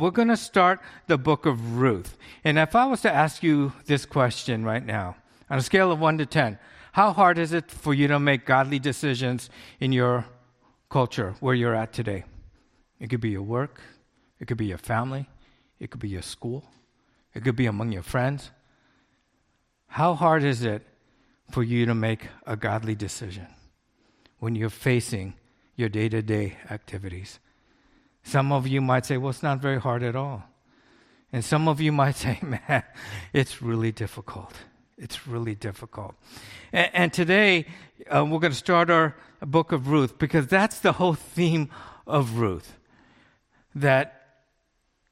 [0.00, 2.16] We're going to start the book of Ruth.
[2.42, 5.16] And if I was to ask you this question right now,
[5.50, 6.58] on a scale of 1 to 10,
[6.92, 10.24] how hard is it for you to make godly decisions in your
[10.88, 12.24] culture where you're at today?
[12.98, 13.82] It could be your work,
[14.38, 15.28] it could be your family,
[15.78, 16.64] it could be your school,
[17.34, 18.50] it could be among your friends.
[19.86, 20.86] How hard is it
[21.50, 23.48] for you to make a godly decision
[24.38, 25.34] when you're facing
[25.76, 27.38] your day to day activities?
[28.22, 30.44] Some of you might say, well, it's not very hard at all.
[31.32, 32.82] And some of you might say, man,
[33.32, 34.54] it's really difficult.
[34.98, 36.14] It's really difficult.
[36.72, 37.66] And, and today,
[38.08, 41.70] uh, we're going to start our book of Ruth because that's the whole theme
[42.06, 42.76] of Ruth.
[43.74, 44.16] That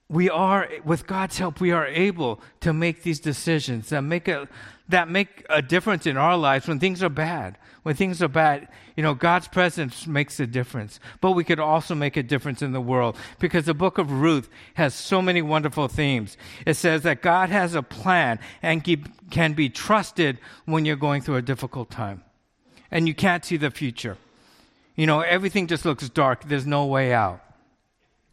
[0.09, 4.49] we are, with God's help, we are able to make these decisions that make a,
[4.89, 7.59] that make a difference in our lives when things are bad.
[7.89, 11.01] When things are bad, you know, God's presence makes a difference.
[11.23, 14.51] But we could also make a difference in the world because the book of Ruth
[14.75, 16.37] has so many wonderful themes.
[16.67, 18.85] It says that God has a plan and
[19.31, 22.25] can be trusted when you're going through a difficult time
[22.91, 24.19] and you can't see the future.
[24.95, 26.45] You know, everything just looks dark.
[26.45, 27.41] There's no way out.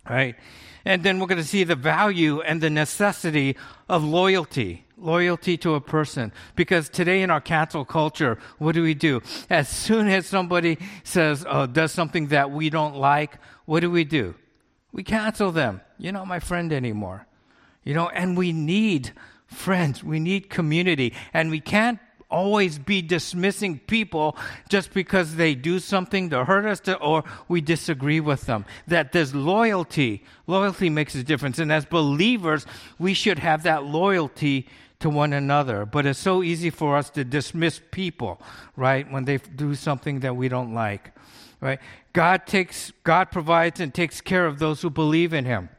[0.09, 0.35] Right?
[0.83, 3.55] And then we're going to see the value and the necessity
[3.87, 6.31] of loyalty loyalty to a person.
[6.55, 9.21] Because today in our cancel culture, what do we do?
[9.49, 14.03] As soon as somebody says, uh, does something that we don't like, what do we
[14.03, 14.35] do?
[14.91, 15.81] We cancel them.
[15.97, 17.27] You're not my friend anymore.
[17.83, 19.11] You know, and we need
[19.47, 20.03] friends.
[20.03, 21.13] We need community.
[21.33, 24.35] And we can't always be dismissing people
[24.67, 28.65] just because they do something to hurt us to, or we disagree with them.
[28.87, 30.23] That there's loyalty.
[30.47, 31.59] Loyalty makes a difference.
[31.59, 32.65] And as believers,
[32.97, 34.67] we should have that loyalty
[35.05, 35.85] to one another.
[35.85, 38.41] But it's so easy for us to dismiss people,
[38.75, 41.11] right, when they do something that we don't like,
[41.61, 41.79] right?
[42.11, 45.69] God takes, God provides and takes care of those who believe in Him.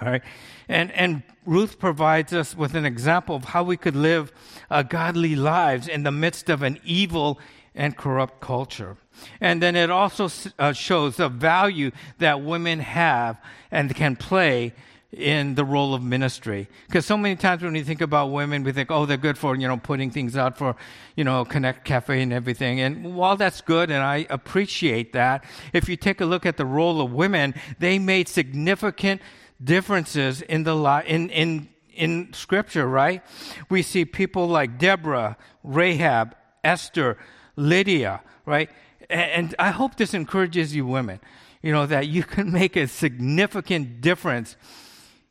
[0.00, 0.22] All right.
[0.68, 4.30] And, and Ruth provides us with an example of how we could live
[4.70, 7.40] uh, godly lives in the midst of an evil
[7.74, 8.96] and corrupt culture.
[9.40, 10.28] And then it also
[10.60, 13.40] uh, shows the value that women have
[13.72, 14.74] and can play
[15.12, 16.68] in the role of ministry.
[16.86, 19.56] Because so many times when we think about women, we think, oh, they're good for,
[19.56, 20.76] you know, putting things out for,
[21.16, 22.80] you know, Connect Cafe and everything.
[22.80, 26.66] And while that's good, and I appreciate that, if you take a look at the
[26.66, 29.22] role of women, they made significant
[29.62, 33.24] differences in the li- in in in scripture, right?
[33.70, 37.18] We see people like Deborah, Rahab, Esther,
[37.56, 38.70] Lydia, right?
[39.10, 41.18] And I hope this encourages you women,
[41.62, 44.56] you know, that you can make a significant difference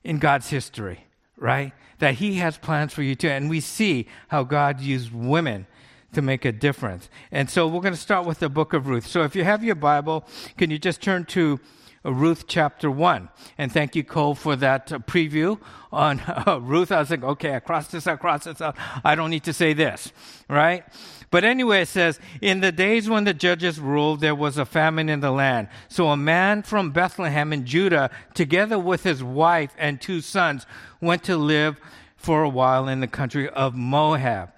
[0.07, 1.73] in God's history, right?
[1.99, 3.27] That He has plans for you too.
[3.27, 5.67] And we see how God used women
[6.13, 7.09] to make a difference.
[7.29, 9.05] And so we're going to start with the book of Ruth.
[9.05, 10.25] So if you have your Bible,
[10.57, 11.59] can you just turn to
[12.11, 13.29] Ruth chapter 1.
[13.57, 15.59] And thank you, Cole, for that uh, preview
[15.91, 16.91] on uh, Ruth.
[16.91, 18.77] I was like, okay, I crossed this, I crossed this out.
[19.03, 20.11] I don't need to say this,
[20.49, 20.85] right?
[21.29, 25.09] But anyway, it says, In the days when the judges ruled, there was a famine
[25.09, 25.67] in the land.
[25.89, 30.65] So a man from Bethlehem in Judah, together with his wife and two sons,
[31.01, 31.79] went to live
[32.15, 34.51] for a while in the country of Moab.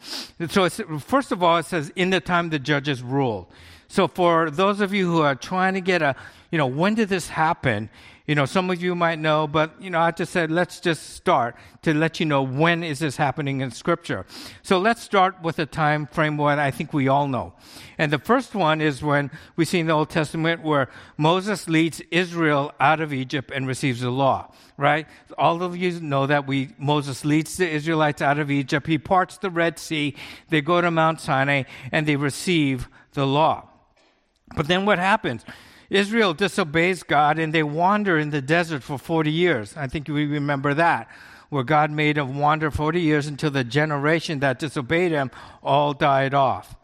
[0.50, 3.48] So, first of all, it says, In the time the judges ruled.
[3.92, 6.16] So, for those of you who are trying to get a,
[6.52, 7.90] you know, when did this happen?
[8.28, 11.16] You know, some of you might know, but, you know, I just said, let's just
[11.16, 14.28] start to let you know when is this happening in Scripture.
[14.62, 17.54] So let's start with a time frame what I think we all know.
[17.98, 22.00] And the first one is when we see in the Old Testament where Moses leads
[22.12, 25.08] Israel out of Egypt and receives the law, right?
[25.36, 28.86] All of you know that we, Moses leads the Israelites out of Egypt.
[28.86, 30.16] He parts the Red Sea.
[30.50, 33.66] They go to Mount Sinai and they receive the law.
[34.56, 35.46] But then what happens?
[35.90, 39.76] Israel disobeys God and they wander in the desert for 40 years.
[39.76, 41.10] I think we remember that,
[41.50, 45.32] where God made them wander 40 years until the generation that disobeyed him
[45.64, 46.76] all died off.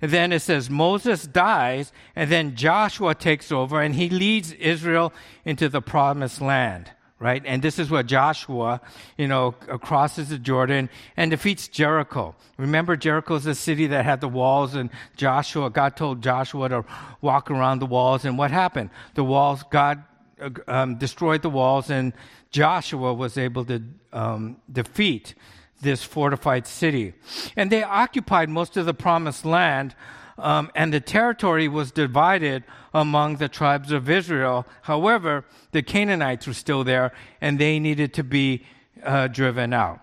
[0.00, 5.12] And then it says Moses dies, and then Joshua takes over and he leads Israel
[5.44, 6.90] into the promised land
[7.22, 7.40] right?
[7.46, 8.80] And this is where Joshua,
[9.16, 12.34] you know, crosses the Jordan and defeats Jericho.
[12.56, 16.84] Remember, Jericho is a city that had the walls, and Joshua, God told Joshua to
[17.20, 18.24] walk around the walls.
[18.24, 18.90] And what happened?
[19.14, 20.02] The walls, God
[20.40, 22.12] uh, um, destroyed the walls, and
[22.50, 23.80] Joshua was able to
[24.12, 25.36] um, defeat
[25.80, 27.14] this fortified city.
[27.54, 29.94] And they occupied most of the promised land
[30.38, 32.64] um, and the territory was divided
[32.94, 34.66] among the tribes of Israel.
[34.82, 38.64] However, the Canaanites were still there, and they needed to be
[39.02, 40.00] uh, driven out.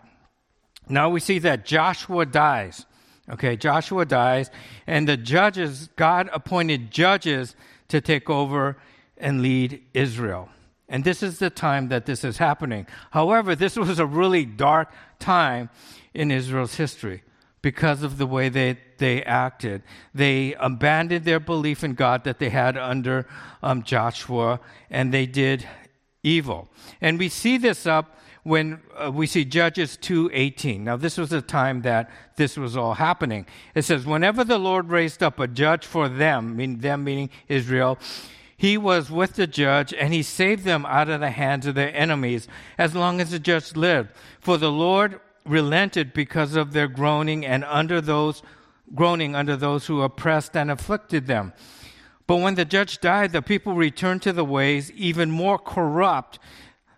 [0.88, 2.86] Now we see that Joshua dies.
[3.30, 4.50] Okay, Joshua dies,
[4.88, 7.56] and the judges, God appointed judges
[7.90, 8.78] to take over
[9.18, 10.50] and lead Israel.
[10.88, 12.88] And this is the time that this is happening.
[13.12, 15.70] However, this was a really dark time
[16.16, 17.22] in Israel's history
[17.62, 19.84] because of the way they, they acted.
[20.14, 23.28] They abandoned their belief in God that they had under
[23.62, 24.60] um, Joshua,
[24.90, 25.68] and they did
[26.24, 26.70] evil.
[27.02, 30.82] And we see this up when uh, we see Judges 2:18.
[30.82, 33.46] Now this was the time that this was all happening.
[33.76, 38.00] It says whenever the Lord raised up a judge for them, meaning them meaning Israel,
[38.56, 41.96] he was with the judge and he saved them out of the hands of their
[41.96, 42.48] enemies
[42.78, 44.10] as long as the judge lived.
[44.40, 48.42] For the Lord relented because of their groaning and under those
[48.96, 51.54] groaning under those who oppressed and afflicted them.
[52.28, 56.40] But when the judge died, the people returned to the ways even more corrupt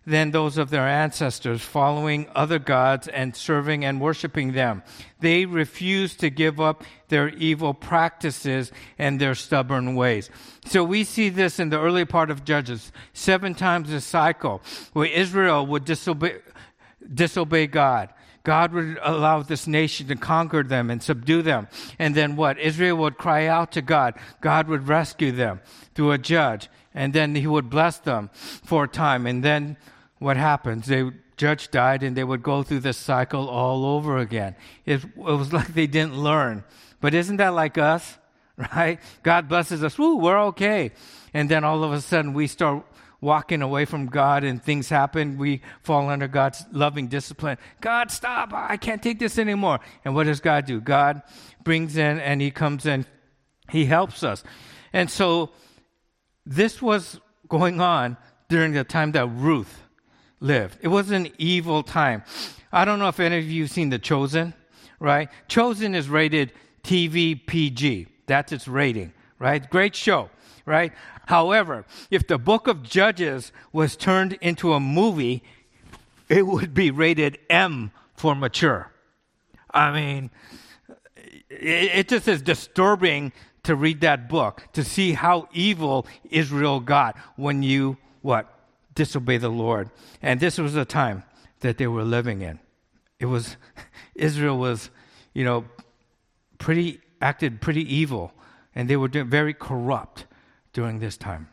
[0.05, 4.81] than those of their ancestors, following other gods and serving and worshiping them.
[5.19, 10.29] They refused to give up their evil practices and their stubborn ways.
[10.65, 14.61] So we see this in the early part of Judges, seven times a cycle,
[14.93, 16.39] where Israel would disobey,
[17.13, 18.09] disobey God.
[18.43, 21.67] God would allow this nation to conquer them and subdue them.
[21.99, 22.59] And then what?
[22.59, 24.15] Israel would cry out to God.
[24.41, 25.61] God would rescue them
[25.93, 26.69] through a judge.
[26.93, 29.27] And then he would bless them for a time.
[29.27, 29.77] And then
[30.19, 30.87] what happens?
[30.87, 34.55] The judge died and they would go through this cycle all over again.
[34.85, 36.63] It, it was like they didn't learn.
[36.99, 38.17] But isn't that like us?
[38.75, 38.99] Right?
[39.23, 39.97] God blesses us.
[39.97, 40.91] Woo, we're okay.
[41.33, 42.85] And then all of a sudden we start
[43.21, 45.37] walking away from God and things happen.
[45.37, 47.57] We fall under God's loving discipline.
[47.79, 48.51] God, stop.
[48.51, 49.79] I can't take this anymore.
[50.03, 50.81] And what does God do?
[50.81, 51.21] God
[51.63, 53.05] brings in and He comes in.
[53.69, 54.43] He helps us.
[54.91, 55.51] And so
[56.45, 58.17] this was going on
[58.49, 59.83] during the time that Ruth
[60.39, 60.77] lived.
[60.81, 62.23] It was an evil time.
[62.71, 64.53] I don't know if any of you have seen The Chosen,
[64.99, 65.29] right?
[65.47, 66.53] Chosen is rated
[66.83, 68.07] TV PG.
[68.25, 69.69] That's its rating, right?
[69.69, 70.29] Great show,
[70.65, 70.91] right?
[71.31, 75.41] However, if the book of Judges was turned into a movie,
[76.27, 78.91] it would be rated M for mature.
[79.73, 80.29] I mean,
[81.49, 83.31] it, just is disturbing
[83.63, 88.53] to read that book, to see how evil Israel got when you, what?
[88.93, 89.89] disobey the Lord.
[90.21, 91.23] And this was the time
[91.61, 92.59] that they were living in.
[93.21, 93.55] It was,
[94.15, 94.89] Israel was,
[95.33, 95.63] you know,
[96.57, 98.33] pretty, acted pretty evil,
[98.75, 100.25] and they were very corrupt
[100.73, 101.49] during this time.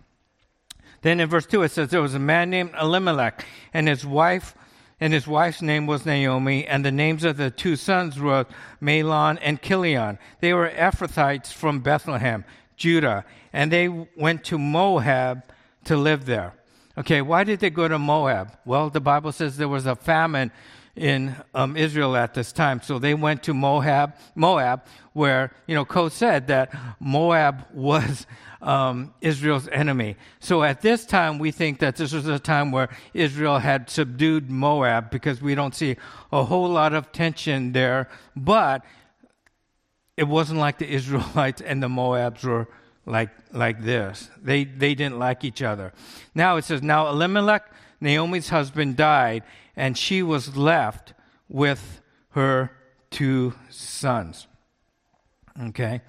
[1.03, 4.55] Then in verse 2 it says there was a man named Elimelech, and his wife,
[5.01, 8.47] and his wife's name was Naomi, and the names of the two sons were
[8.83, 10.19] Mahlon and Chilion.
[10.41, 12.45] They were Ephrathites from Bethlehem,
[12.77, 15.43] Judah, and they went to Moab
[15.85, 16.55] to live there.
[16.97, 18.59] Okay, why did they go to Moab?
[18.65, 20.51] Well, the Bible says there was a famine
[20.97, 24.15] in um, Israel at this time, so they went to Moab.
[24.35, 28.27] Moab, where you know, Cole said that Moab was
[28.61, 30.17] um, Israel's enemy.
[30.41, 34.51] So at this time, we think that this was a time where Israel had subdued
[34.51, 35.97] Moab because we don't see
[36.33, 38.09] a whole lot of tension there.
[38.35, 38.85] But
[40.17, 42.69] it wasn't like the Israelites and the Moabs were
[43.07, 44.29] like, like this.
[44.43, 45.93] They, they didn't like each other.
[46.35, 47.71] Now it says, Now Elimelech,
[48.01, 49.45] Naomi's husband, died,
[49.77, 51.15] and she was left
[51.49, 52.01] with
[52.31, 52.71] her
[53.11, 54.47] two sons.
[55.61, 56.03] Okay?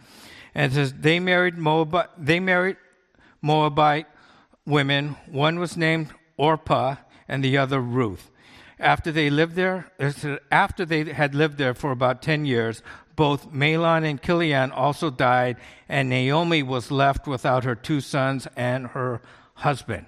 [0.55, 2.77] And says, They married Moabite, they married
[3.41, 4.07] Moabite
[4.65, 5.15] women.
[5.27, 6.95] One was named Orpah,
[7.27, 8.31] and the other Ruth.
[8.79, 9.91] After they lived there,
[10.51, 12.81] after they had lived there for about 10 years,
[13.15, 15.57] both Mahlon and Chilion also died,
[15.89, 19.21] and Naomi was left without her two sons and her
[19.55, 20.05] husband.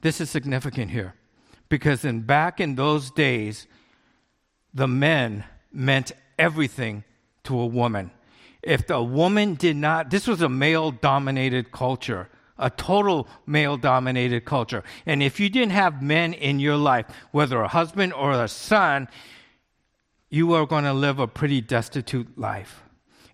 [0.00, 1.14] This is significant here
[1.68, 3.66] because in back in those days,
[4.74, 7.04] the men meant everything
[7.44, 8.10] to a woman.
[8.64, 12.28] If the woman did not, this was a male dominated culture,
[12.58, 14.82] a total male dominated culture.
[15.04, 19.08] And if you didn't have men in your life, whether a husband or a son,
[20.30, 22.82] you were going to live a pretty destitute life.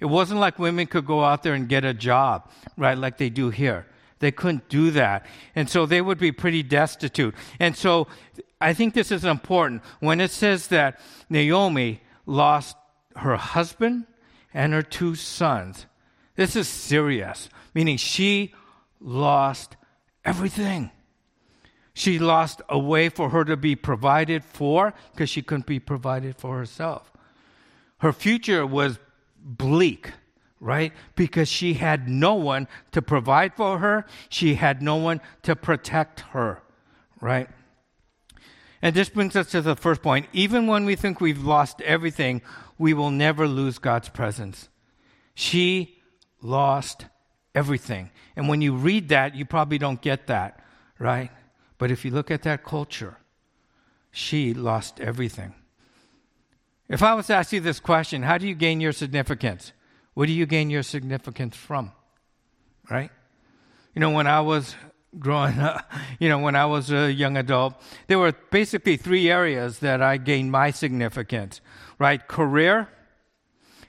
[0.00, 3.30] It wasn't like women could go out there and get a job, right, like they
[3.30, 3.86] do here.
[4.18, 5.26] They couldn't do that.
[5.54, 7.34] And so they would be pretty destitute.
[7.58, 8.08] And so
[8.60, 9.82] I think this is important.
[10.00, 12.76] When it says that Naomi lost
[13.16, 14.06] her husband
[14.52, 15.86] and her two sons,
[16.36, 18.54] this is serious, meaning she
[19.00, 19.76] lost
[20.24, 20.90] everything.
[21.92, 26.36] She lost a way for her to be provided for because she couldn't be provided
[26.36, 27.12] for herself.
[27.98, 28.98] Her future was
[29.42, 30.12] bleak,
[30.60, 30.92] right?
[31.14, 36.20] Because she had no one to provide for her, she had no one to protect
[36.20, 36.62] her,
[37.20, 37.48] right?
[38.82, 40.26] And this brings us to the first point.
[40.32, 42.40] Even when we think we've lost everything,
[42.80, 44.70] we will never lose God's presence.
[45.34, 45.98] She
[46.40, 47.04] lost
[47.54, 48.08] everything.
[48.36, 50.64] And when you read that, you probably don't get that,
[50.98, 51.30] right?
[51.76, 53.18] But if you look at that culture,
[54.10, 55.52] she lost everything.
[56.88, 59.74] If I was to ask you this question, how do you gain your significance?
[60.14, 61.92] Where do you gain your significance from?
[62.90, 63.10] Right?
[63.94, 64.74] You know, when I was
[65.18, 67.74] growing up, you know, when I was a young adult,
[68.06, 71.60] there were basically three areas that I gained my significance,
[71.98, 72.26] right?
[72.26, 72.88] Career,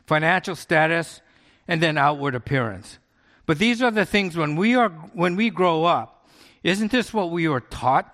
[0.05, 1.21] financial status,
[1.67, 2.97] and then outward appearance.
[3.45, 6.27] But these are the things when we are when we grow up,
[6.63, 8.13] isn't this what we were taught?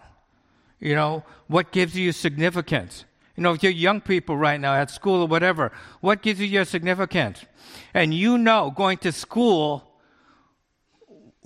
[0.79, 3.05] You know, what gives you significance?
[3.35, 5.71] You know, if you're young people right now at school or whatever,
[6.01, 7.45] what gives you your significance?
[7.93, 9.86] And you know, going to school,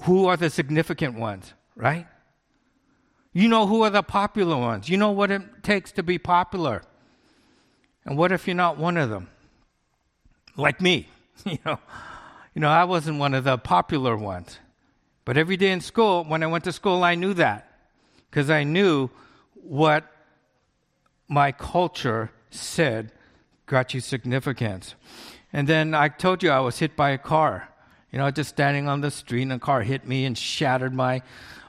[0.01, 2.07] who are the significant ones, right?
[3.33, 4.89] You know who are the popular ones.
[4.89, 6.83] You know what it takes to be popular.
[8.05, 9.29] And what if you're not one of them?
[10.57, 11.07] Like me,
[11.45, 11.79] you know.
[12.53, 14.59] You know, I wasn't one of the popular ones.
[15.23, 17.71] But every day in school, when I went to school, I knew that
[18.29, 19.09] because I knew
[19.53, 20.05] what
[21.29, 23.13] my culture said
[23.67, 24.95] got you significance.
[25.53, 27.69] And then I told you I was hit by a car.
[28.11, 31.21] You know, just standing on the street and a car hit me and shattered my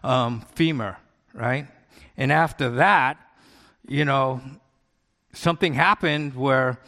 [0.02, 0.96] um, femur,
[1.32, 1.68] right?
[2.16, 3.18] And after that,
[3.86, 4.40] you know,
[5.32, 6.78] something happened where,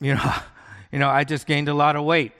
[0.00, 0.34] you know,
[0.92, 2.32] you know, I just gained a lot of weight.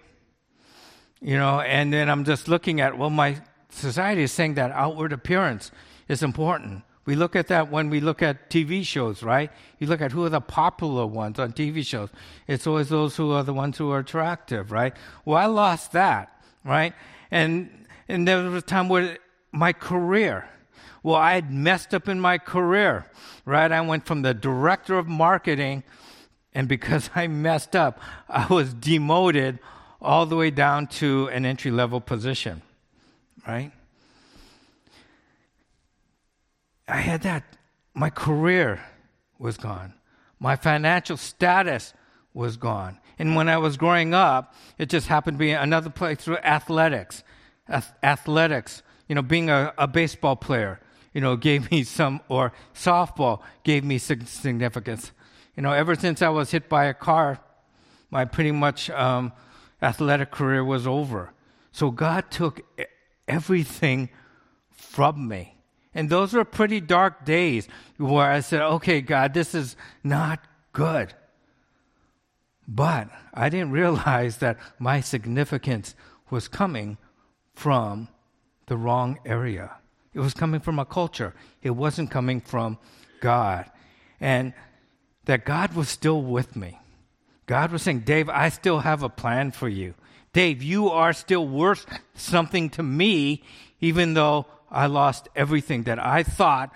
[1.21, 5.13] You know, and then I'm just looking at, well, my society is saying that outward
[5.13, 5.73] appearance
[6.07, 6.83] is important.
[7.09, 9.51] We look at that when we look at TV shows, right?
[9.79, 12.11] You look at who are the popular ones on TV shows.
[12.47, 14.95] It's always those who are the ones who are attractive, right?
[15.25, 16.93] Well, I lost that, right?
[17.31, 19.17] And and there was a time where
[19.53, 20.51] my career,
[21.03, 23.07] well, I had messed up in my career,
[23.47, 23.73] right?
[23.73, 25.85] I went from the director of marketing,
[26.53, 29.61] and because I messed up, I was demoted
[30.03, 32.61] all the way down to an entry level position,
[33.47, 33.73] right?
[36.89, 37.45] I had that.
[37.95, 38.81] My career
[39.39, 39.95] was gone.
[40.41, 41.93] My financial status
[42.33, 42.99] was gone.
[43.19, 47.23] And when I was growing up, it just happened to be another place through athletics.
[48.03, 50.81] Athletics, you know, being a, a baseball player,
[51.13, 55.13] you know, gave me some, or softball gave me significance.
[55.57, 57.41] You know, ever since I was hit by a car,
[58.11, 59.33] my pretty much um,
[59.83, 61.33] athletic career was over.
[61.73, 62.63] So God took
[63.27, 64.09] everything
[64.71, 65.58] from me.
[65.95, 70.41] And those were pretty dark days where I said, okay, God, this is not
[70.73, 71.15] good.
[72.67, 75.95] But I didn't realize that my significance
[76.31, 76.99] was coming
[77.55, 78.09] from
[78.67, 79.73] the wrong area.
[80.13, 82.79] It was coming from a culture, it wasn't coming from
[83.21, 83.71] God.
[84.21, 84.53] And
[85.25, 86.79] that God was still with me.
[87.47, 89.95] God was saying, Dave, I still have a plan for you.
[90.33, 93.43] Dave, you are still worth something to me,
[93.81, 96.73] even though I lost everything that I thought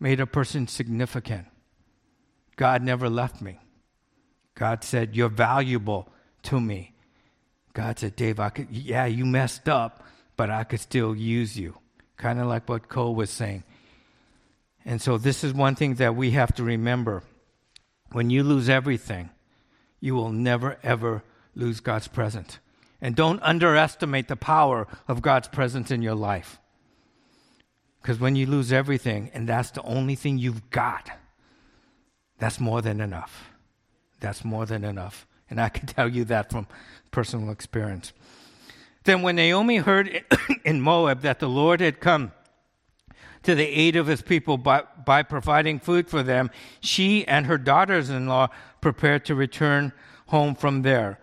[0.00, 1.46] made a person significant.
[2.56, 3.58] God never left me.
[4.54, 6.08] God said, You're valuable
[6.44, 6.92] to me.
[7.72, 10.04] God said, Dave, I could, yeah, you messed up,
[10.36, 11.78] but I could still use you.
[12.16, 13.64] Kind of like what Cole was saying.
[14.84, 17.22] And so, this is one thing that we have to remember.
[18.10, 19.30] When you lose everything,
[20.00, 21.22] you will never, ever
[21.54, 22.58] lose God's presence.
[23.00, 26.60] And don't underestimate the power of God's presence in your life.
[28.02, 31.08] Because when you lose everything and that's the only thing you've got,
[32.38, 33.50] that's more than enough.
[34.18, 35.26] That's more than enough.
[35.48, 36.66] And I can tell you that from
[37.12, 38.12] personal experience.
[39.04, 40.24] Then, when Naomi heard
[40.64, 42.32] in Moab that the Lord had come
[43.42, 47.58] to the aid of his people by, by providing food for them, she and her
[47.58, 48.48] daughters in law
[48.80, 49.92] prepared to return
[50.26, 51.18] home from there.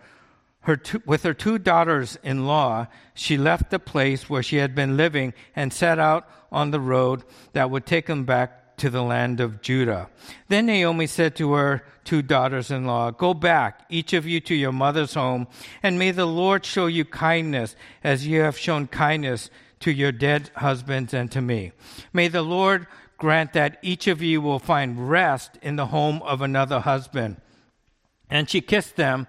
[0.62, 4.76] Her two, with her two daughters in law, she left the place where she had
[4.76, 7.24] been living and set out on the road
[7.54, 10.10] that would take them back to the land of Judah.
[10.48, 14.56] Then Naomi said to her two daughters in law, Go back, each of you to
[14.56, 15.48] your mother's home,
[15.84, 19.50] and may the Lord show you kindness as you have shown kindness
[19.82, 21.72] to your dead husbands and to me.
[22.12, 22.88] May the Lord
[23.18, 27.38] grant that each of you will find rest in the home of another husband.
[28.30, 29.28] And she kissed them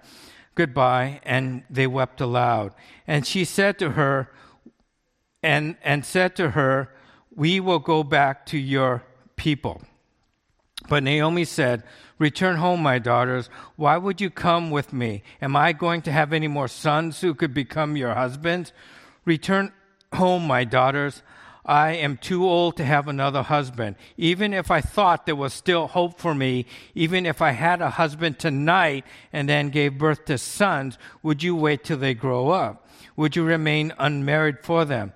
[0.55, 2.73] goodbye, and they wept aloud.
[3.07, 4.29] And she said to her,
[5.43, 6.93] and, and said to her,
[7.35, 9.03] We will go back to your
[9.35, 9.81] people.
[10.87, 11.83] But Naomi said,
[12.19, 13.49] Return home, my daughters.
[13.75, 15.23] Why would you come with me?
[15.41, 18.73] Am I going to have any more sons who could become your husbands?
[19.25, 19.71] Return
[20.13, 21.23] home, my daughters.
[21.65, 23.95] I am too old to have another husband.
[24.17, 26.65] Even if I thought there was still hope for me,
[26.95, 31.55] even if I had a husband tonight and then gave birth to sons, would you
[31.55, 32.87] wait till they grow up?
[33.15, 35.13] Would you remain unmarried for them?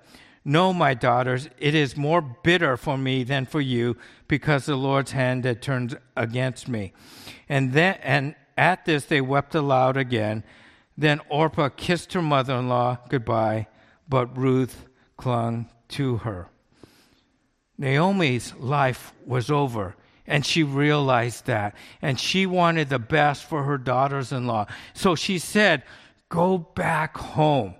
[0.47, 3.97] No, my daughters, it is more bitter for me than for you,
[4.27, 6.93] because the Lord's hand had turned against me.
[7.49, 10.43] And then and at this they wept aloud again.
[10.95, 13.67] Then Orpah kissed her mother in law goodbye,
[14.07, 14.85] but Ruth
[15.17, 16.49] clung to her.
[17.77, 21.75] Naomi's life was over, and she realized that.
[22.01, 24.67] And she wanted the best for her daughters in law.
[24.93, 25.83] So she said,
[26.29, 27.75] Go back home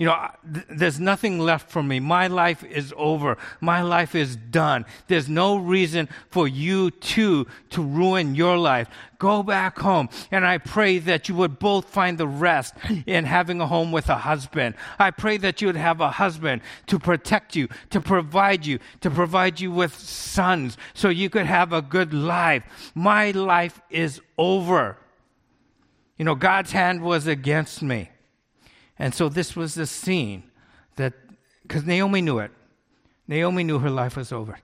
[0.00, 2.00] you know, th- there's nothing left for me.
[2.00, 3.36] My life is over.
[3.60, 4.86] My life is done.
[5.08, 8.88] There's no reason for you two to ruin your life.
[9.18, 10.08] Go back home.
[10.30, 12.72] And I pray that you would both find the rest
[13.04, 14.74] in having a home with a husband.
[14.98, 19.10] I pray that you would have a husband to protect you, to provide you, to
[19.10, 22.62] provide you with sons so you could have a good life.
[22.94, 24.96] My life is over.
[26.16, 28.08] You know, God's hand was against me.
[29.00, 30.42] And so this was the scene
[30.96, 31.14] that,
[31.62, 32.50] because Naomi knew it.
[33.26, 34.58] Naomi knew her life was over.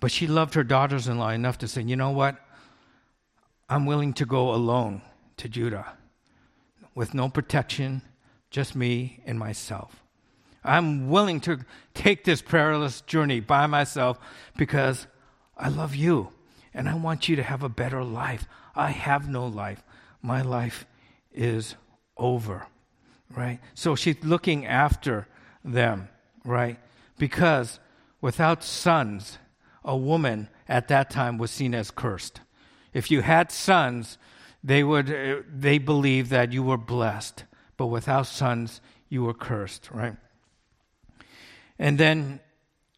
[0.00, 2.36] But she loved her daughters in law enough to say, you know what?
[3.68, 5.02] I'm willing to go alone
[5.36, 5.96] to Judah
[6.96, 8.02] with no protection,
[8.50, 10.02] just me and myself.
[10.64, 11.60] I'm willing to
[11.94, 14.18] take this perilous journey by myself
[14.56, 15.06] because
[15.56, 16.30] I love you
[16.74, 18.48] and I want you to have a better life.
[18.74, 19.84] I have no life.
[20.20, 20.86] My life
[21.32, 21.76] is
[22.16, 22.66] over
[23.36, 23.60] right?
[23.74, 25.26] So she's looking after
[25.64, 26.08] them,
[26.44, 26.78] right?
[27.18, 27.80] Because
[28.20, 29.38] without sons,
[29.84, 32.40] a woman at that time was seen as cursed.
[32.92, 34.18] If you had sons,
[34.62, 37.44] they would uh, they believed that you were blessed,
[37.76, 40.16] but without sons, you were cursed, right?
[41.78, 42.40] And then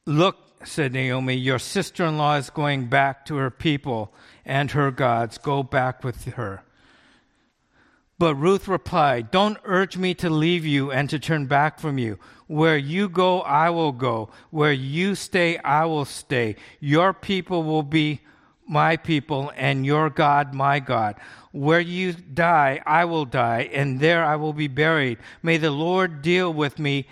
[0.05, 0.37] look,
[0.67, 4.13] said Naomi, your sister-in-law is going back to her people
[4.45, 5.39] and her gods.
[5.39, 6.64] Go back with her.
[8.25, 12.19] But Ruth replied, Don't urge me to leave you and to turn back from you.
[12.47, 14.31] Where you go, I will go.
[14.49, 16.57] Where you stay, I will stay.
[16.81, 18.23] Your people will be
[18.67, 21.17] my people, and your God, my God.
[21.53, 25.19] Where you die, I will die, and there I will be buried.
[25.43, 27.07] May the Lord deal with me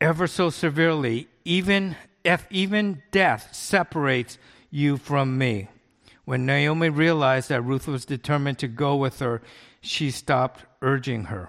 [0.00, 4.38] ever so severely, even if even death separates
[4.70, 5.68] you from me.
[6.24, 9.42] When Naomi realized that Ruth was determined to go with her,
[9.80, 11.48] she stopped urging her.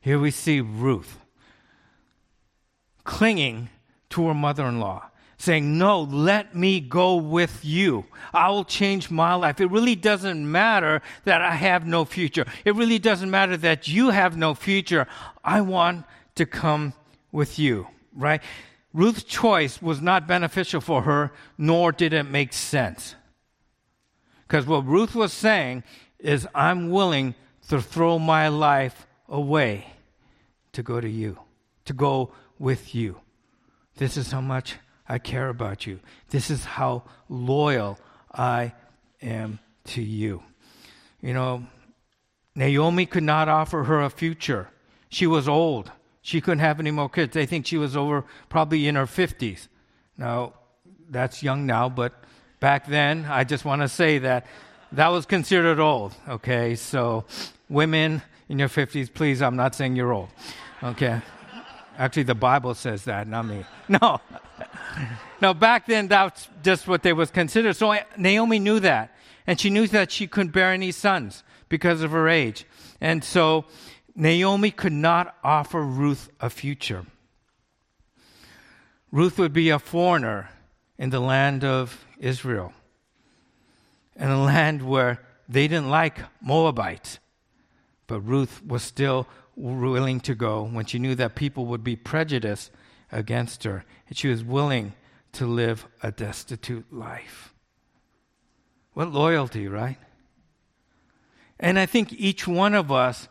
[0.00, 1.18] Here we see Ruth
[3.04, 3.68] clinging
[4.10, 8.06] to her mother in law, saying, No, let me go with you.
[8.32, 9.60] I will change my life.
[9.60, 12.46] It really doesn't matter that I have no future.
[12.64, 15.06] It really doesn't matter that you have no future.
[15.44, 16.94] I want to come
[17.30, 18.42] with you, right?
[18.92, 23.16] Ruth's choice was not beneficial for her, nor did it make sense.
[24.46, 25.82] Because what Ruth was saying
[26.24, 27.34] is I'm willing
[27.68, 29.86] to throw my life away
[30.72, 31.38] to go to you,
[31.84, 33.20] to go with you.
[33.96, 36.00] This is how much I care about you.
[36.30, 37.98] This is how loyal
[38.32, 38.72] I
[39.22, 39.58] am
[39.88, 40.42] to you.
[41.20, 41.66] You know,
[42.54, 44.70] Naomi could not offer her a future.
[45.10, 45.92] She was old.
[46.22, 47.34] She couldn't have any more kids.
[47.34, 49.68] They think she was over probably in her 50s.
[50.16, 50.54] Now,
[51.10, 52.24] that's young now, but
[52.60, 54.46] back then, I just want to say that
[54.94, 56.76] that was considered old, okay?
[56.76, 57.24] So,
[57.68, 60.28] women in your 50s, please, I'm not saying you're old,
[60.82, 61.20] okay?
[61.98, 63.64] Actually, the Bible says that, not me.
[63.88, 64.20] No.
[65.42, 67.74] no, back then, that's just what they was considered.
[67.76, 69.14] So, Naomi knew that.
[69.46, 72.64] And she knew that she couldn't bear any sons because of her age.
[73.00, 73.66] And so,
[74.14, 77.04] Naomi could not offer Ruth a future.
[79.12, 80.50] Ruth would be a foreigner
[80.98, 82.72] in the land of Israel
[84.16, 87.18] in a land where they didn't like Moabites.
[88.06, 92.70] But Ruth was still willing to go when she knew that people would be prejudiced
[93.10, 93.84] against her.
[94.08, 94.94] And she was willing
[95.32, 97.54] to live a destitute life.
[98.92, 99.98] What loyalty, right?
[101.58, 103.28] And I think each one of us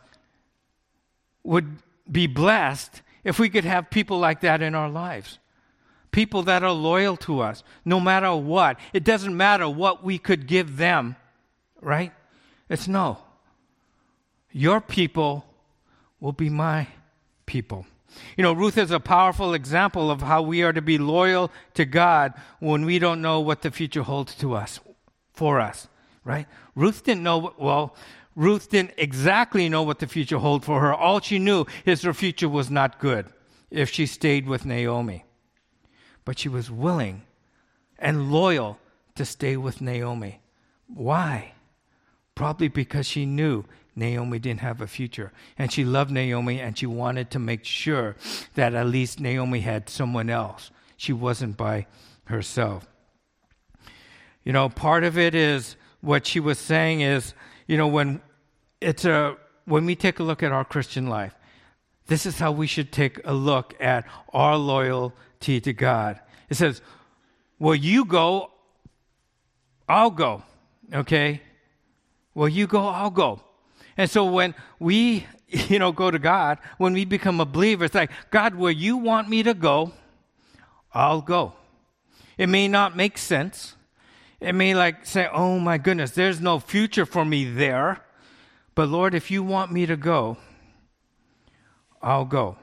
[1.42, 1.78] would
[2.10, 5.38] be blessed if we could have people like that in our lives
[6.14, 8.78] people that are loyal to us, no matter what.
[8.92, 11.16] It doesn't matter what we could give them,
[11.80, 12.12] right?
[12.68, 13.18] It's no.
[14.52, 15.44] Your people
[16.20, 16.86] will be my
[17.46, 17.84] people.
[18.36, 21.84] You know, Ruth is a powerful example of how we are to be loyal to
[21.84, 24.78] God when we don't know what the future holds to us,
[25.32, 25.88] for us,
[26.22, 26.46] right?
[26.76, 27.96] Ruth didn't know, well,
[28.36, 30.94] Ruth didn't exactly know what the future held for her.
[30.94, 33.26] All she knew is her future was not good
[33.68, 35.24] if she stayed with Naomi
[36.24, 37.22] but she was willing
[37.98, 38.78] and loyal
[39.14, 40.40] to stay with Naomi.
[40.86, 41.52] Why?
[42.34, 43.64] Probably because she knew
[43.96, 45.32] Naomi didn't have a future.
[45.56, 48.16] And she loved Naomi and she wanted to make sure
[48.54, 50.70] that at least Naomi had someone else.
[50.96, 51.86] She wasn't by
[52.24, 52.86] herself.
[54.42, 57.34] You know, part of it is what she was saying is,
[57.66, 58.20] you know, when
[58.80, 61.34] it's a when we take a look at our Christian life,
[62.06, 64.58] this is how we should take a look at our
[65.44, 66.20] to God.
[66.48, 66.80] It says,
[67.58, 68.50] Well, you go,
[69.88, 70.42] I'll go.
[70.92, 71.40] Okay?
[72.34, 73.40] Well, you go, I'll go.
[73.96, 77.94] And so when we, you know, go to God, when we become a believer, it's
[77.94, 79.92] like, God, where you want me to go,
[80.92, 81.54] I'll go.
[82.36, 83.76] It may not make sense.
[84.40, 88.04] It may like say, oh my goodness, there's no future for me there.
[88.74, 90.36] But Lord, if you want me to go,
[92.02, 92.56] I'll go.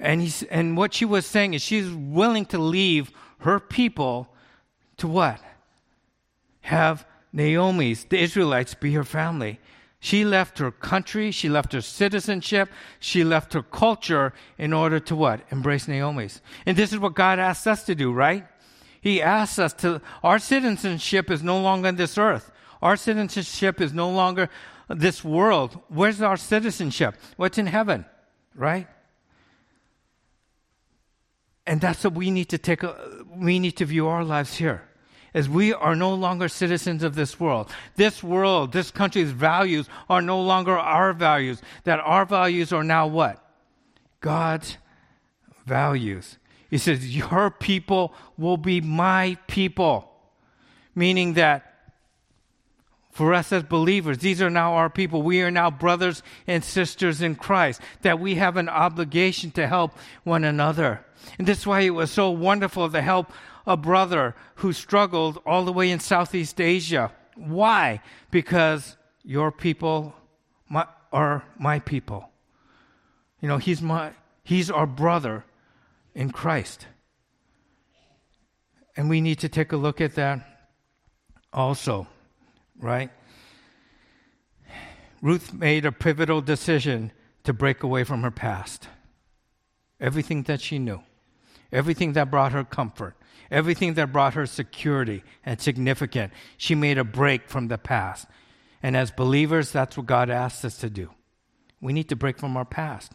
[0.00, 4.28] And, he's, and what she was saying is she's willing to leave her people
[4.98, 5.40] to what?
[6.62, 9.58] Have Naomi's, the Israelites, be her family.
[10.00, 15.16] She left her country, she left her citizenship, she left her culture in order to
[15.16, 15.40] what?
[15.50, 16.40] Embrace Naomi's.
[16.66, 18.46] And this is what God asks us to do, right?
[19.00, 22.52] He asks us to, our citizenship is no longer in this earth.
[22.80, 24.48] Our citizenship is no longer
[24.88, 25.80] this world.
[25.88, 27.16] Where's our citizenship?
[27.36, 28.04] What's in heaven,
[28.54, 28.86] right?
[31.68, 32.82] And that's what we need to take,
[33.36, 34.88] we need to view our lives here
[35.34, 37.70] as we are no longer citizens of this world.
[37.96, 41.60] This world, this country's values are no longer our values.
[41.84, 43.44] That our values are now what?
[44.22, 44.78] God's
[45.66, 46.38] values.
[46.70, 50.10] He says, Your people will be my people.
[50.94, 51.67] Meaning that
[53.18, 55.22] for us as believers, these are now our people.
[55.22, 59.90] We are now brothers and sisters in Christ, that we have an obligation to help
[60.22, 61.04] one another.
[61.36, 63.32] And this is why it was so wonderful to help
[63.66, 67.10] a brother who struggled all the way in Southeast Asia.
[67.34, 68.02] Why?
[68.30, 70.14] Because your people
[70.68, 72.30] my, are my people.
[73.40, 74.12] You know, he's my
[74.44, 75.44] he's our brother
[76.14, 76.86] in Christ.
[78.96, 80.68] And we need to take a look at that
[81.52, 82.06] also,
[82.80, 83.10] right?
[85.20, 87.12] Ruth made a pivotal decision
[87.44, 88.88] to break away from her past.
[90.00, 91.00] Everything that she knew,
[91.72, 93.16] everything that brought her comfort,
[93.50, 98.26] everything that brought her security and significance, She made a break from the past.
[98.82, 101.10] And as believers, that's what God asks us to do.
[101.80, 103.12] We need to break from our past.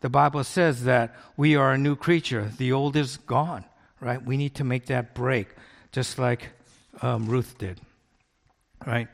[0.00, 3.64] The Bible says that we are a new creature, the old is gone,
[4.00, 4.22] right?
[4.22, 5.48] We need to make that break,
[5.92, 6.50] just like
[7.00, 7.80] um, Ruth did,
[8.86, 9.08] right?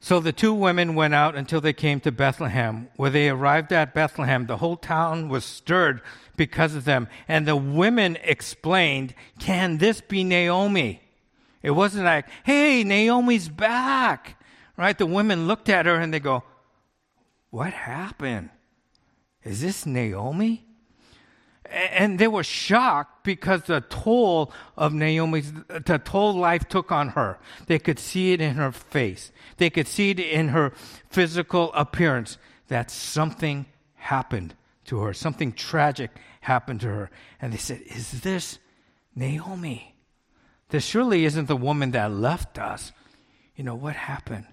[0.00, 2.88] So the two women went out until they came to Bethlehem.
[2.96, 6.00] Where they arrived at Bethlehem, the whole town was stirred
[6.36, 7.08] because of them.
[7.26, 11.02] And the women explained, Can this be Naomi?
[11.62, 14.40] It wasn't like, Hey, Naomi's back.
[14.76, 14.96] Right?
[14.96, 16.44] The women looked at her and they go,
[17.50, 18.50] What happened?
[19.42, 20.67] Is this Naomi?
[21.70, 27.38] And they were shocked because the toll of Naomi's, the toll life took on her.
[27.66, 29.30] They could see it in her face.
[29.58, 30.72] They could see it in her
[31.10, 34.54] physical appearance that something happened
[34.86, 35.12] to her.
[35.12, 37.10] Something tragic happened to her.
[37.40, 38.58] And they said, Is this
[39.14, 39.94] Naomi?
[40.70, 42.92] This surely isn't the woman that left us.
[43.56, 44.46] You know, what happened?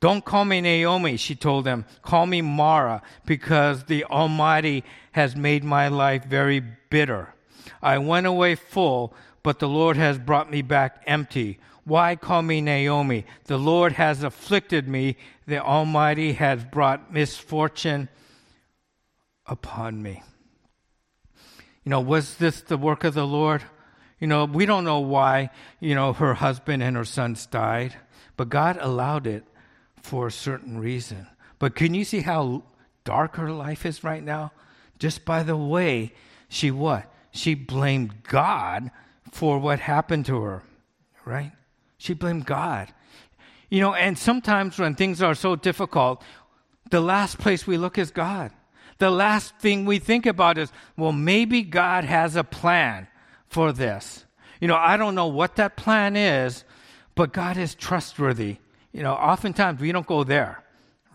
[0.00, 1.84] Don't call me Naomi, she told them.
[2.02, 4.82] Call me Mara, because the Almighty
[5.12, 7.34] has made my life very bitter.
[7.82, 11.58] I went away full, but the Lord has brought me back empty.
[11.84, 13.26] Why call me Naomi?
[13.44, 15.16] The Lord has afflicted me.
[15.46, 18.08] The Almighty has brought misfortune
[19.46, 20.22] upon me.
[21.84, 23.62] You know, was this the work of the Lord?
[24.18, 27.94] You know, we don't know why, you know, her husband and her sons died,
[28.36, 29.44] but God allowed it
[30.00, 31.26] for a certain reason.
[31.58, 32.64] But can you see how
[33.04, 34.52] dark her life is right now?
[34.98, 36.12] Just by the way
[36.48, 37.12] she what?
[37.30, 38.90] She blamed God
[39.30, 40.62] for what happened to her,
[41.24, 41.52] right?
[41.98, 42.92] She blamed God.
[43.68, 46.22] You know, and sometimes when things are so difficult,
[46.90, 48.50] the last place we look is God
[49.00, 53.08] the last thing we think about is, well, maybe God has a plan
[53.48, 54.24] for this.
[54.60, 56.64] You know, I don't know what that plan is,
[57.14, 58.58] but God is trustworthy.
[58.92, 60.62] You know, oftentimes we don't go there,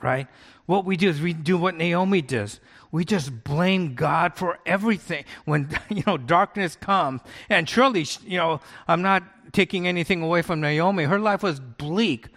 [0.01, 0.27] right?
[0.65, 2.59] What we do is we do what Naomi does.
[2.91, 7.21] We just blame God for everything when, you know, darkness comes.
[7.49, 11.03] And surely, you know, I'm not taking anything away from Naomi.
[11.03, 12.27] Her life was bleak,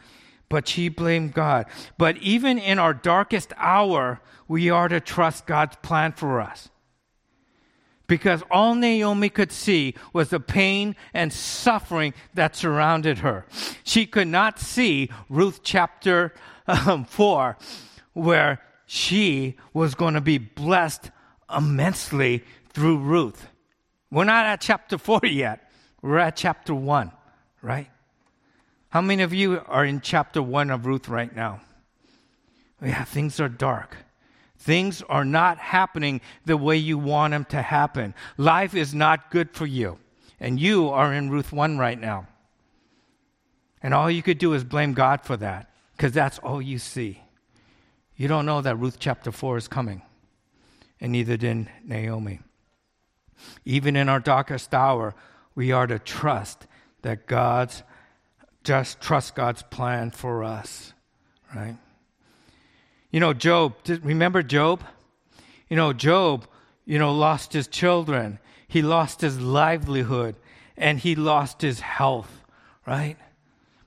[0.48, 1.66] but she blamed God.
[1.96, 6.70] But even in our darkest hour, we are to trust God's plan for us.
[8.09, 13.47] Because all Naomi could see was the pain and suffering that surrounded her.
[13.85, 16.35] She could not see Ruth chapter
[16.66, 17.57] um, 4,
[18.14, 21.11] where she was going to be blessed
[21.55, 23.47] immensely through Ruth.
[24.11, 25.71] We're not at chapter 4 yet.
[26.01, 27.12] We're at chapter 1,
[27.62, 27.90] right?
[28.88, 31.61] How many of you are in chapter 1 of Ruth right now?
[32.83, 33.97] Yeah, things are dark.
[34.59, 38.14] Things are not happening the way you want them to happen.
[38.37, 39.99] Life is not good for you.
[40.40, 42.27] And you are in Ruth 1 right now.
[43.83, 47.23] And all you could do is blame God for that, because that's all you see.
[48.16, 50.03] You don't know that Ruth chapter 4 is coming,
[51.01, 52.40] and neither did Naomi.
[53.64, 55.14] Even in our darkest hour,
[55.55, 56.66] we are to trust
[57.03, 57.85] that God's,
[58.64, 60.92] just trust God's plan for us,
[61.55, 61.77] right?
[63.11, 64.85] You know, Job, remember Job?
[65.68, 66.47] You know, Job,
[66.85, 70.37] you know, lost his children, he lost his livelihood,
[70.77, 72.42] and he lost his health,
[72.87, 73.16] right?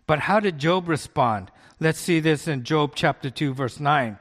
[0.07, 1.51] But how did Job respond?
[1.79, 4.17] Let's see this in Job chapter 2, verse 9.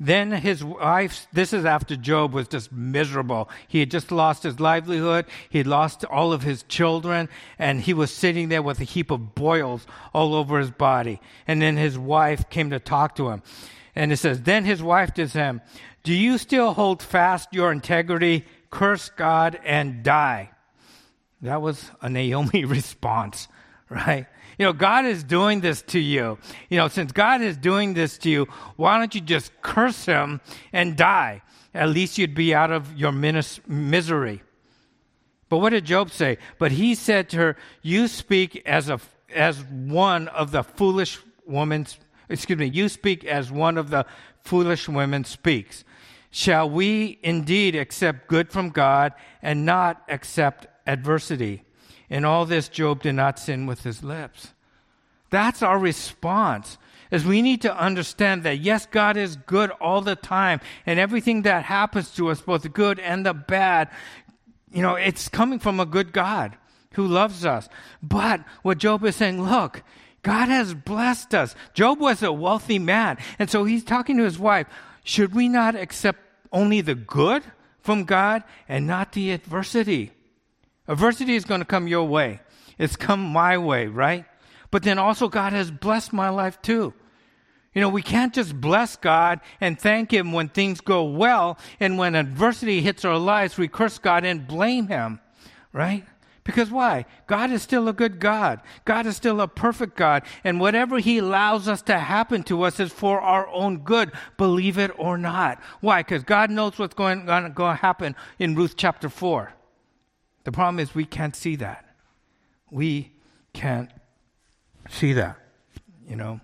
[0.00, 3.48] Then his wife, this is after Job was just miserable.
[3.66, 5.26] He had just lost his livelihood.
[5.48, 9.10] He had lost all of his children and he was sitting there with a heap
[9.10, 11.20] of boils all over his body.
[11.48, 13.42] And then his wife came to talk to him.
[13.98, 15.60] And it says, Then his wife to him,
[16.04, 18.46] Do you still hold fast your integrity?
[18.70, 20.50] Curse God and die.
[21.42, 23.48] That was a Naomi response,
[23.90, 24.26] right?
[24.56, 26.38] You know, God is doing this to you.
[26.68, 30.40] You know, since God is doing this to you, why don't you just curse him
[30.72, 31.42] and die?
[31.74, 34.42] At least you'd be out of your misery.
[35.48, 36.38] But what did Job say?
[36.58, 39.00] But he said to her, You speak as, a,
[39.34, 44.06] as one of the foolish woman's excuse me, you speak as one of the
[44.42, 45.84] foolish women speaks.
[46.30, 49.12] Shall we indeed accept good from God
[49.42, 51.62] and not accept adversity?
[52.10, 54.52] In all this, Job did not sin with his lips.
[55.30, 56.78] That's our response.
[57.10, 61.42] Is we need to understand that yes, God is good all the time, and everything
[61.42, 63.88] that happens to us, both the good and the bad,
[64.72, 66.56] you know, it's coming from a good God
[66.92, 67.68] who loves us.
[68.02, 69.82] But what Job is saying, look,
[70.22, 71.54] God has blessed us.
[71.74, 73.18] Job was a wealthy man.
[73.38, 74.66] And so he's talking to his wife.
[75.04, 76.20] Should we not accept
[76.52, 77.42] only the good
[77.80, 80.12] from God and not the adversity?
[80.86, 82.40] Adversity is going to come your way.
[82.78, 84.24] It's come my way, right?
[84.70, 86.94] But then also God has blessed my life too.
[87.74, 91.98] You know, we can't just bless God and thank Him when things go well, and
[91.98, 95.20] when adversity hits our lives, we curse God and blame Him,
[95.72, 96.04] right?
[96.48, 97.04] Because why?
[97.26, 98.62] God is still a good God.
[98.86, 100.22] God is still a perfect God.
[100.42, 104.78] And whatever He allows us to happen to us is for our own good, believe
[104.78, 105.60] it or not.
[105.82, 106.00] Why?
[106.00, 109.52] Because God knows what's going, going to happen in Ruth chapter 4.
[110.44, 111.84] The problem is we can't see that.
[112.70, 113.12] We
[113.52, 113.90] can't
[114.88, 115.36] see that,
[116.08, 116.40] you know.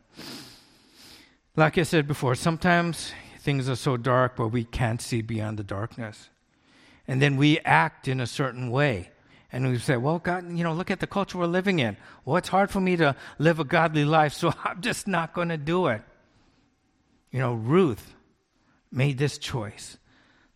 [1.57, 5.64] Like I said before, sometimes things are so dark, but we can't see beyond the
[5.64, 6.29] darkness.
[7.09, 9.09] And then we act in a certain way
[9.55, 11.97] and we say, well, God, you know, look at the culture we're living in.
[12.25, 15.49] Well, it's hard for me to live a godly life, so I'm just not going
[15.49, 16.03] to do it.
[17.31, 18.14] You know, Ruth
[18.90, 19.97] made this choice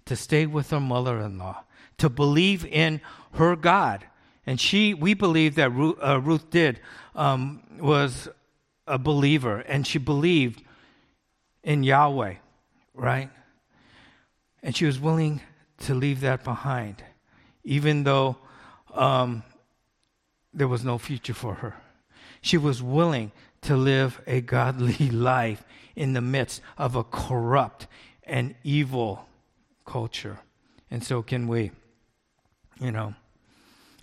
[0.06, 1.62] to stay with her mother in law,
[1.98, 3.00] to believe in
[3.34, 4.04] her God.
[4.44, 6.80] And she, we believe that Ruth, uh, Ruth did,
[7.14, 8.28] um, was
[8.88, 10.60] a believer, and she believed
[11.62, 12.34] in Yahweh,
[12.94, 13.30] right?
[14.60, 15.40] And she was willing
[15.82, 17.04] to leave that behind,
[17.62, 18.38] even though
[18.94, 19.42] um,
[20.52, 21.76] there was no future for her.
[22.40, 25.64] She was willing to live a godly life
[25.96, 27.86] in the midst of a corrupt
[28.24, 29.26] and evil
[29.84, 30.38] culture.
[30.90, 31.72] And so can we,
[32.80, 33.14] you know.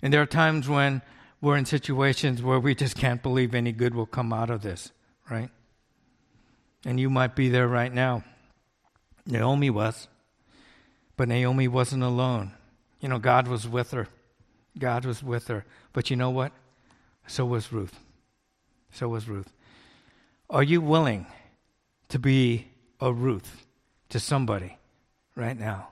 [0.02, 1.02] And there are times when
[1.40, 4.92] we're in situations where we just can't believe any good will come out of this,
[5.30, 5.50] right?
[6.84, 8.24] And you might be there right now.
[9.26, 10.08] Naomi was.
[11.16, 12.52] But Naomi wasn't alone.
[13.00, 14.08] You know, God was with her.
[14.78, 15.64] God was with her.
[15.92, 16.52] But you know what?
[17.26, 17.98] So was Ruth.
[18.92, 19.52] So was Ruth.
[20.48, 21.26] Are you willing
[22.08, 22.68] to be
[23.00, 23.66] a Ruth
[24.10, 24.78] to somebody
[25.34, 25.88] right now?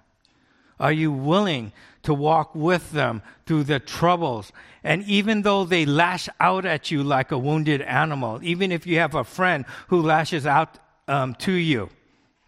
[0.78, 4.52] Are you willing to walk with them through the troubles?
[4.82, 8.98] And even though they lash out at you like a wounded animal, even if you
[8.98, 11.90] have a friend who lashes out um, to you,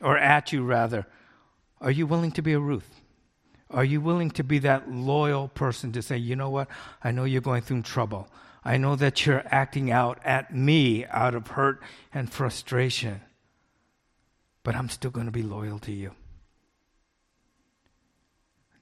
[0.00, 1.06] or at you rather,
[1.80, 2.95] are you willing to be a Ruth?
[3.76, 6.68] Are you willing to be that loyal person to say, you know what?
[7.04, 8.26] I know you're going through trouble.
[8.64, 11.82] I know that you're acting out at me out of hurt
[12.14, 13.20] and frustration,
[14.62, 16.12] but I'm still going to be loyal to you.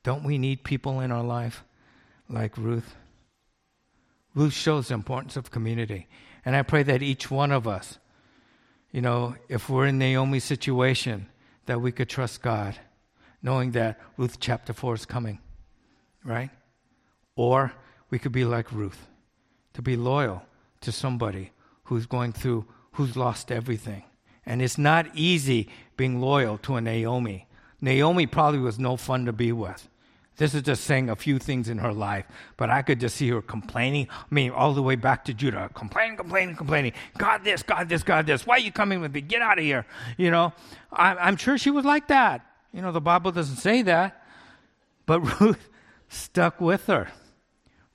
[0.05, 1.65] Don't we need people in our life
[2.29, 2.95] like Ruth?
[4.33, 6.07] Ruth shows the importance of community.
[6.45, 7.99] And I pray that each one of us,
[8.93, 11.27] you know, if we're in Naomi's situation,
[11.67, 12.79] that we could trust God,
[13.45, 15.39] knowing that Ruth chapter 4 is coming,
[16.25, 16.51] right?
[17.37, 17.73] Or
[18.11, 19.07] we could be like Ruth,
[19.75, 20.43] to be loyal
[20.81, 21.53] to somebody
[21.85, 24.03] who's going through, who's lost everything.
[24.47, 27.47] And it's not easy being loyal to a Naomi.
[27.81, 29.89] Naomi probably was no fun to be with.
[30.37, 32.25] This is just saying a few things in her life,
[32.57, 34.09] but I could just see her complaining.
[34.11, 36.93] I mean, all the way back to Judah, complaining, complaining, complaining.
[37.19, 38.45] God, this, God, this, God, this.
[38.47, 39.21] Why are you coming with me?
[39.21, 39.87] Get out of here.
[40.17, 40.53] You know,
[40.93, 42.45] I, I'm sure she was like that.
[42.75, 44.21] You know, the Bible doesn't say that,
[45.07, 45.71] but Ruth
[46.09, 47.09] stuck with her.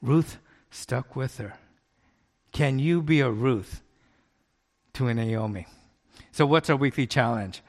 [0.02, 0.38] Ruth
[0.72, 1.56] stuck with her.
[2.54, 3.82] Can you be a Ruth
[4.94, 5.68] to a Naomi?
[6.32, 7.62] So, what's our weekly challenge?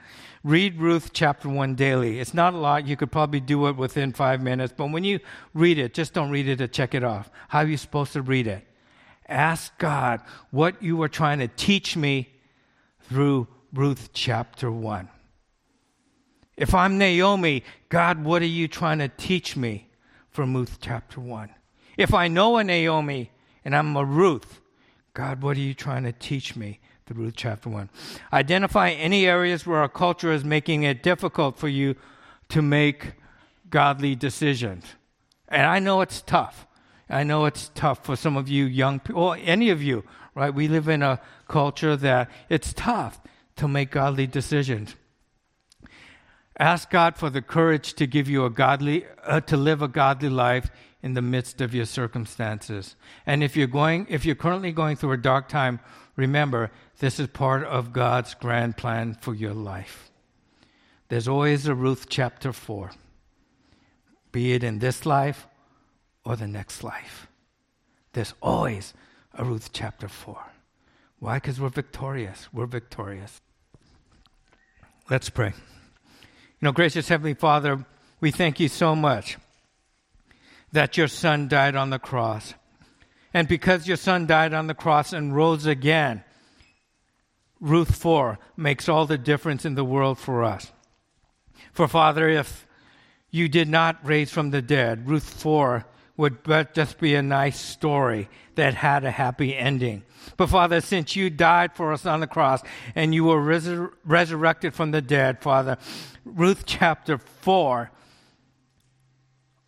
[0.45, 2.21] Read Ruth chapter 1 daily.
[2.21, 2.87] It's not a lot.
[2.87, 4.73] You could probably do it within five minutes.
[4.75, 5.19] But when you
[5.53, 7.29] read it, just don't read it to check it off.
[7.49, 8.65] How are you supposed to read it?
[9.29, 12.31] Ask God what you are trying to teach me
[13.01, 15.09] through Ruth chapter 1.
[16.61, 19.89] If I'm Naomi, God, what are you trying to teach me
[20.29, 21.49] from Ruth chapter 1?
[21.97, 23.31] If I know a Naomi
[23.65, 24.61] and I'm a Ruth,
[25.15, 27.89] God, what are you trying to teach me through Ruth chapter 1.
[28.31, 31.97] Identify any areas where our culture is making it difficult for you
[32.51, 33.15] to make
[33.71, 34.85] godly decisions.
[35.49, 36.67] And I know it's tough.
[37.09, 40.53] I know it's tough for some of you young people, or any of you, right?
[40.53, 43.19] We live in a culture that it's tough
[43.57, 44.95] to make godly decisions.
[46.61, 50.29] Ask God for the courage to give you a godly, uh, to live a godly
[50.29, 50.71] life
[51.03, 52.97] in the midst of your circumstances.
[53.25, 55.81] And if you're going, if you're currently going through a dark time,
[56.17, 60.11] remember this is part of God's grand plan for your life.
[61.09, 62.91] There's always a Ruth chapter 4,
[64.31, 65.47] be it in this life
[66.27, 67.27] or the next life.
[68.13, 68.93] There's always
[69.33, 70.37] a Ruth chapter 4.
[71.21, 71.37] Why?
[71.37, 72.49] Because we're victorious.
[72.53, 73.41] We're victorious.
[75.09, 75.55] Let's pray.
[76.61, 77.87] You know, gracious Heavenly Father,
[78.21, 79.39] we thank you so much
[80.73, 82.53] that your Son died on the cross.
[83.33, 86.23] And because your Son died on the cross and rose again,
[87.61, 90.71] Ruth 4 makes all the difference in the world for us.
[91.73, 92.67] For Father, if
[93.31, 95.87] you did not raise from the dead, Ruth 4
[96.21, 96.37] would
[96.75, 100.03] just be a nice story that had a happy ending.
[100.37, 102.63] But Father, since you died for us on the cross
[102.95, 105.79] and you were resur- resurrected from the dead, Father,
[106.27, 107.91] Ruth chapter 4,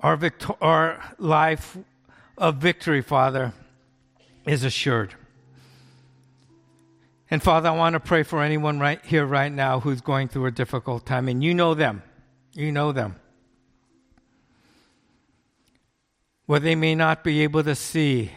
[0.00, 1.78] our, victor- our life
[2.36, 3.54] of victory, Father,
[4.44, 5.14] is assured.
[7.30, 10.44] And Father, I want to pray for anyone right here, right now, who's going through
[10.44, 11.28] a difficult time.
[11.28, 12.02] And you know them.
[12.52, 13.16] You know them.
[16.46, 18.32] Where they may not be able to see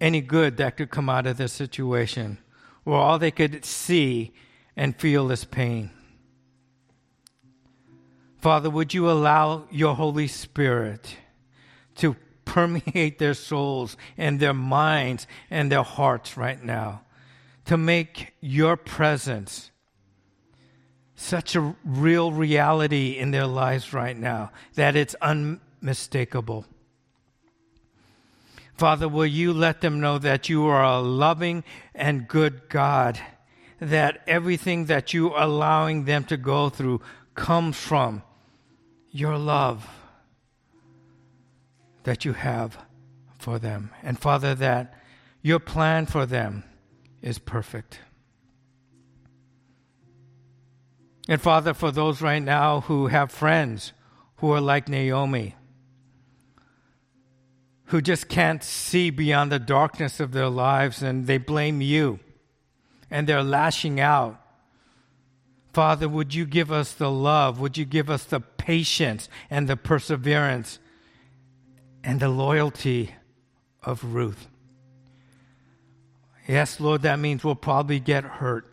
[0.00, 2.38] any good that could come out of this situation,
[2.84, 4.32] where all they could see
[4.76, 5.90] and feel is pain.
[8.38, 11.16] Father, would you allow your Holy Spirit
[11.96, 17.02] to permeate their souls and their minds and their hearts right now
[17.64, 19.70] to make your presence
[21.16, 25.16] such a real reality in their lives right now that it's
[25.84, 26.64] unmistakable.
[28.74, 31.62] Father, will you let them know that you are a loving
[31.94, 33.20] and good God,
[33.80, 37.02] that everything that you are allowing them to go through
[37.34, 38.22] comes from
[39.10, 39.86] your love
[42.04, 42.78] that you have
[43.38, 43.90] for them.
[44.02, 44.94] And Father, that
[45.42, 46.64] your plan for them
[47.22, 48.00] is perfect.
[51.28, 53.92] And Father, for those right now who have friends
[54.36, 55.54] who are like Naomi,
[57.86, 62.18] who just can't see beyond the darkness of their lives and they blame you
[63.10, 64.40] and they're lashing out.
[65.72, 67.60] Father, would you give us the love?
[67.60, 70.78] Would you give us the patience and the perseverance
[72.02, 73.14] and the loyalty
[73.82, 74.48] of Ruth.
[76.46, 78.70] Yes, Lord, that means we'll probably get hurt.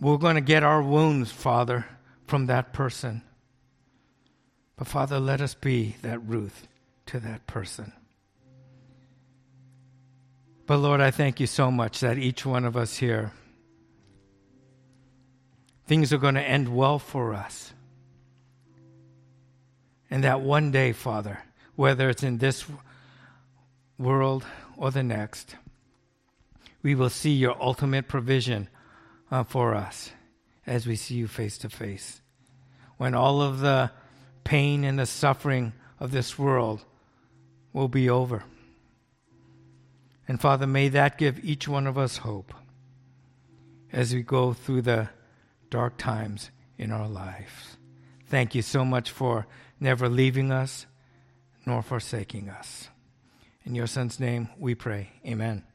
[0.00, 1.86] We're going to get our wounds, Father,
[2.26, 3.22] from that person.
[4.78, 6.68] But Father, let us be that Ruth
[7.06, 7.92] to that person.
[10.66, 13.32] But Lord, I thank you so much that each one of us here,
[15.86, 17.72] things are going to end well for us.
[20.10, 21.40] And that one day, Father,
[21.74, 22.64] whether it's in this
[23.98, 24.44] world
[24.76, 25.56] or the next,
[26.82, 28.68] we will see your ultimate provision
[29.30, 30.12] uh, for us
[30.66, 32.20] as we see you face to face.
[32.96, 33.90] When all of the
[34.48, 36.82] pain and the suffering of this world
[37.74, 38.44] will be over.
[40.26, 42.54] And Father, may that give each one of us hope
[43.92, 45.10] as we go through the
[45.68, 47.76] dark times in our lives.
[48.24, 49.46] Thank you so much for
[49.78, 50.86] never leaving us
[51.66, 52.88] nor forsaking us.
[53.64, 55.10] In your Son's name we pray.
[55.26, 55.67] Amen.